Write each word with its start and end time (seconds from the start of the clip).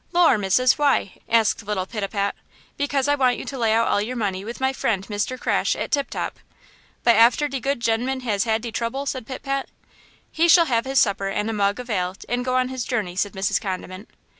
"Lor' 0.13 0.35
missus, 0.39 0.79
why?" 0.79 1.19
asked 1.29 1.61
little 1.61 1.85
Pitapat. 1.85 2.33
"Because 2.75 3.07
I 3.07 3.13
want 3.13 3.37
you 3.37 3.45
to 3.45 3.55
lay 3.59 3.71
out 3.71 3.87
all 3.87 4.01
your 4.01 4.15
money 4.15 4.43
with 4.43 4.59
my 4.59 4.73
friend 4.73 5.05
Mr. 5.05 5.39
Crash 5.39 5.75
at 5.75 5.91
Tip 5.91 6.09
Top." 6.09 6.39
"But 7.03 7.15
after 7.17 7.47
de 7.47 7.59
good 7.59 7.79
gemman 7.81 8.21
has 8.21 8.45
had 8.45 8.63
de 8.63 8.71
trouble?" 8.71 9.05
said 9.05 9.27
Pitapat. 9.27 9.69
"He 10.31 10.47
shall 10.47 10.65
have 10.65 10.85
his 10.85 10.97
supper 10.99 11.27
and 11.27 11.51
a 11.51 11.53
mug 11.53 11.79
of 11.79 11.91
ale 11.91 12.15
and 12.27 12.43
go 12.43 12.55
on 12.55 12.69
his 12.69 12.83
journey," 12.83 13.15
said 13.15 13.33
Mrs. 13.33 13.61
Condiment. 13.61 14.09